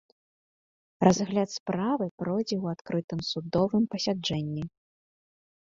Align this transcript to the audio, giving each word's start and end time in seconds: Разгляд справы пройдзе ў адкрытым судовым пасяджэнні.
Разгляд 1.07 1.49
справы 1.57 2.05
пройдзе 2.23 2.57
ў 2.63 2.77
адкрытым 2.77 3.19
судовым 3.31 3.83
пасяджэнні. 3.95 4.63